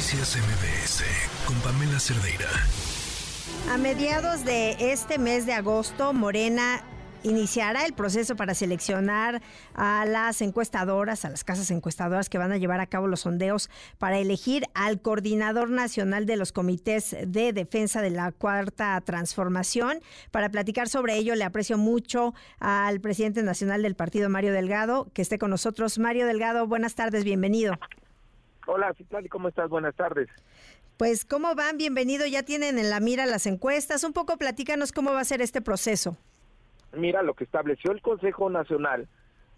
[0.00, 1.04] Noticias MBS
[1.44, 2.48] con Pamela Cerdeira.
[3.70, 6.82] A mediados de este mes de agosto, Morena
[7.22, 9.42] iniciará el proceso para seleccionar
[9.74, 13.68] a las encuestadoras, a las casas encuestadoras que van a llevar a cabo los sondeos
[13.98, 20.00] para elegir al coordinador nacional de los comités de defensa de la cuarta transformación.
[20.30, 25.20] Para platicar sobre ello, le aprecio mucho al presidente nacional del partido, Mario Delgado, que
[25.20, 25.98] esté con nosotros.
[25.98, 27.78] Mario Delgado, buenas tardes, bienvenido.
[28.66, 29.68] Hola, Citlali, ¿cómo estás?
[29.68, 30.28] Buenas tardes.
[30.96, 31.78] Pues, ¿cómo van?
[31.78, 32.26] Bienvenido.
[32.26, 34.04] Ya tienen en la mira las encuestas.
[34.04, 36.16] Un poco platícanos cómo va a ser este proceso.
[36.92, 39.08] Mira, lo que estableció el Consejo Nacional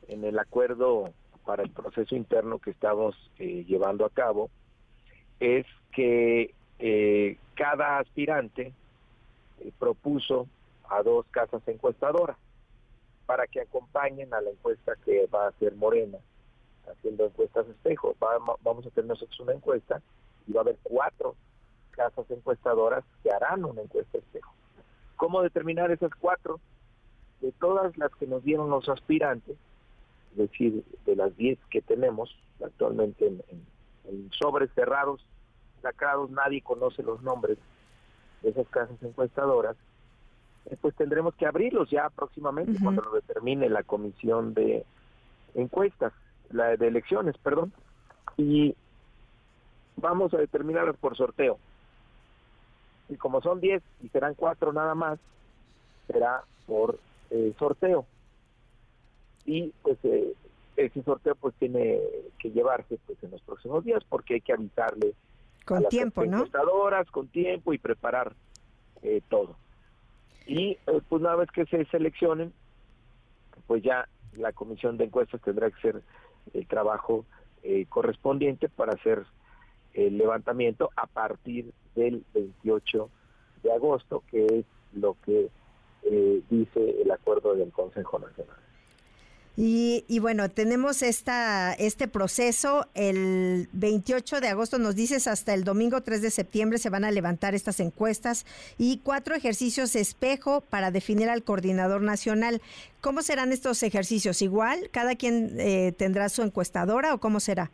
[0.08, 1.12] en el acuerdo
[1.44, 4.50] para el proceso interno que estamos eh, llevando a cabo
[5.41, 8.72] es que eh, cada aspirante
[9.60, 10.46] eh, propuso
[10.88, 12.36] a dos casas encuestadoras
[13.27, 16.19] para que acompañen a la encuesta que va a hacer Morena,
[16.86, 18.14] haciendo encuestas espejo.
[18.62, 20.00] vamos a tener nosotros una encuesta
[20.46, 21.34] y va a haber cuatro
[21.91, 24.52] casas encuestadoras que harán una encuesta espejo.
[25.16, 26.60] ¿Cómo determinar esas cuatro?
[27.42, 29.56] de todas las que nos dieron los aspirantes,
[30.30, 35.25] es decir, de las 10 que tenemos actualmente en, sobres cerrados,
[35.83, 37.58] sacados, nadie conoce los nombres
[38.42, 39.77] de esas casas encuestadoras,
[40.66, 44.84] eh, pues tendremos que abrirlos ya próximamente cuando lo determine la comisión de
[45.55, 46.12] encuestas,
[46.53, 47.72] la de elecciones, perdón,
[48.36, 48.75] y
[49.97, 51.59] vamos a determinarlas por sorteo.
[53.09, 55.19] Y como son 10 y serán 4 nada más,
[56.06, 56.98] será por
[57.31, 58.06] eh, sorteo.
[59.44, 60.34] Y pues eh,
[60.77, 61.98] ese sorteo pues tiene
[62.39, 65.14] que llevarse pues en los próximos días porque hay que avisarle
[65.64, 66.44] con a las tiempo, ¿no?
[67.11, 68.34] con tiempo y preparar
[69.03, 69.56] eh, todo.
[70.47, 72.53] Y pues una vez que se seleccionen,
[73.66, 76.03] pues ya la comisión de encuestas tendrá que hacer
[76.54, 77.24] el trabajo
[77.88, 79.24] correspondiente para hacer
[79.94, 83.08] el levantamiento a partir del 28
[83.62, 85.50] de agosto, que es lo que
[86.04, 88.56] eh, dice el acuerdo del Consejo Nacional.
[89.54, 92.86] Y, y, bueno, tenemos esta, este proceso.
[92.94, 97.10] El 28 de agosto nos dices hasta el domingo 3 de septiembre se van a
[97.10, 98.46] levantar estas encuestas
[98.78, 102.62] y cuatro ejercicios espejo para definir al coordinador nacional.
[103.02, 104.40] ¿Cómo serán estos ejercicios?
[104.40, 104.88] ¿Igual?
[104.90, 107.70] ¿Cada quien eh, tendrá su encuestadora o cómo será?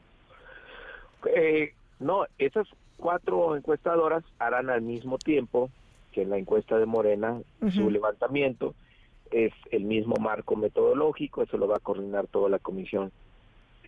[1.26, 2.66] Eh, no, esas
[2.96, 5.70] cuatro encuestadoras harán al mismo tiempo
[6.12, 7.40] que en la encuesta de Morena,
[7.72, 8.74] su levantamiento
[9.30, 13.12] es el mismo marco metodológico, eso lo va a coordinar toda la comisión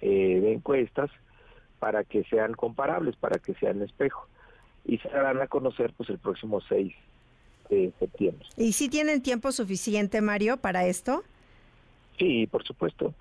[0.00, 1.10] eh, de encuestas
[1.78, 4.26] para que sean comparables, para que sean espejo.
[4.84, 6.92] Y se darán a conocer pues el próximo 6
[7.68, 8.46] de septiembre.
[8.56, 11.22] ¿Y si tienen tiempo suficiente, Mario, para esto?
[12.18, 13.14] Sí, por supuesto.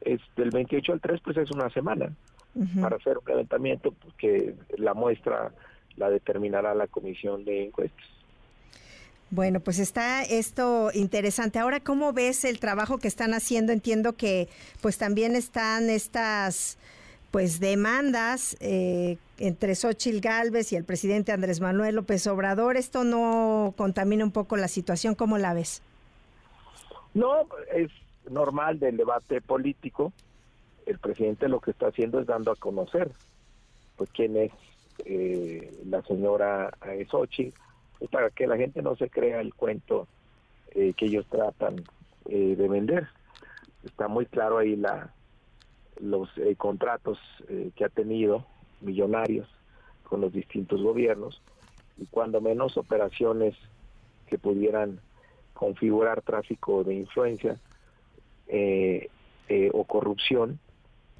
[0.00, 2.12] Es del 28 al 3 pues es una semana
[2.80, 5.52] para hacer un levantamiento porque la muestra
[5.96, 8.04] la determinará la comisión de encuestas.
[9.30, 11.58] Bueno, pues está esto interesante.
[11.58, 13.72] Ahora, ¿cómo ves el trabajo que están haciendo?
[13.72, 14.48] Entiendo que
[14.80, 16.78] pues también están estas
[17.30, 22.76] pues demandas eh, entre Xochil Gálvez y el presidente Andrés Manuel López Obrador.
[22.76, 25.16] ¿Esto no contamina un poco la situación?
[25.16, 25.82] ¿Cómo la ves?
[27.12, 27.90] No, es
[28.30, 30.12] normal del debate político.
[30.86, 33.10] El presidente lo que está haciendo es dando a conocer
[33.96, 34.52] pues quién es
[35.04, 36.70] eh, la señora
[38.10, 40.06] Para que la gente no se crea el cuento
[40.74, 41.84] eh, que ellos tratan
[42.28, 43.06] eh, de vender.
[43.84, 45.12] Está muy claro ahí la
[46.00, 47.20] los eh, contratos
[47.76, 48.44] que ha tenido
[48.80, 49.48] millonarios
[50.02, 51.40] con los distintos gobiernos
[51.96, 53.54] y cuando menos operaciones
[54.26, 54.98] que pudieran
[55.52, 57.56] configurar tráfico de influencia
[59.72, 60.58] o corrupción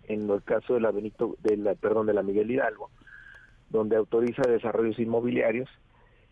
[0.09, 1.37] en el caso de la Benito
[1.81, 2.91] perdón de la Miguel Hidalgo
[3.71, 5.69] donde autoriza desarrollos inmobiliarios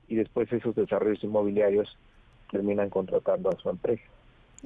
[0.08, 1.96] y después esos desarrollos inmobiliarios
[2.50, 4.02] terminan contratando a su empresa.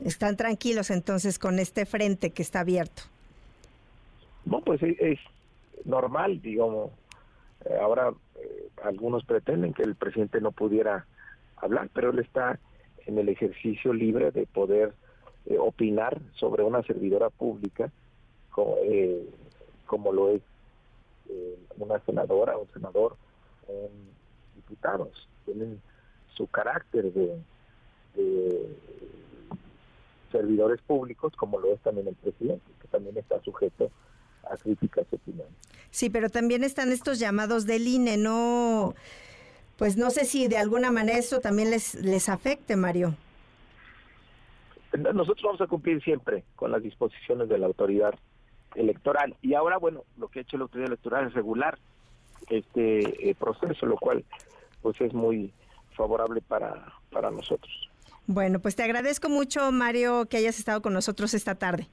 [0.04, 3.02] Están tranquilos entonces con este frente que está abierto.
[4.44, 5.19] No, pues es,
[5.84, 6.91] normal, digamos.
[7.65, 11.06] Eh, ahora eh, algunos pretenden que el presidente no pudiera
[11.56, 12.59] hablar, pero él está
[13.06, 14.92] en el ejercicio libre de poder
[15.47, 17.91] eh, opinar sobre una servidora pública
[18.50, 18.77] como,
[19.84, 20.42] como lo es
[21.77, 23.16] una senadora o senador,
[24.56, 25.80] diputados, tienen
[26.34, 27.38] su carácter de,
[30.32, 33.91] servidores públicos, como lo es también el presidente, que también está sujeto
[34.50, 35.53] a críticas y opiniones.
[35.91, 38.94] Sí, pero también están estos llamados del INE, no,
[39.78, 43.14] pues no sé si de alguna manera eso también les, les afecte, Mario.
[44.92, 48.14] Nosotros vamos a cumplir siempre con las disposiciones de la autoridad
[48.74, 49.36] electoral.
[49.42, 51.78] Y ahora, bueno, lo que ha hecho la autoridad electoral es regular
[52.48, 54.24] este proceso, lo cual
[54.86, 55.53] pues es muy
[55.97, 57.91] favorable para, para nosotros.
[58.28, 61.88] Bueno, pues te agradezco mucho, Mario, que hayas estado con nosotros esta tarde.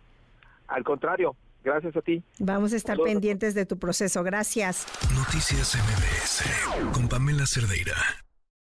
[0.68, 2.22] Al contrario, gracias a ti.
[2.38, 4.22] Vamos a estar pendientes de tu proceso.
[4.22, 4.86] Gracias.
[5.16, 7.96] Noticias MBS con Pamela Cerdeira.